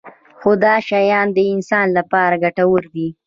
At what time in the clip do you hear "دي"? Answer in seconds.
2.93-3.07